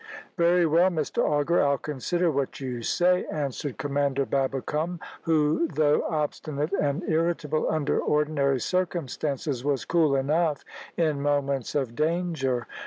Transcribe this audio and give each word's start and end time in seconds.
"Very 0.35 0.65
well, 0.65 0.89
Mr 0.89 1.23
Auger, 1.23 1.61
I'll 1.63 1.77
consider 1.77 2.31
what 2.31 2.59
you 2.59 2.81
say," 2.81 3.23
answered 3.27 3.77
Commander 3.77 4.25
Babbicome; 4.25 4.99
who, 5.21 5.67
though 5.67 6.01
obstinate 6.09 6.73
and 6.73 7.03
irritable 7.07 7.69
under 7.69 7.99
ordinary 7.99 8.59
circumstances, 8.59 9.63
was 9.63 9.85
cool 9.85 10.15
enough 10.15 10.65
in 10.97 11.21
moments 11.21 11.75
of 11.75 11.93
danger. 11.95 12.65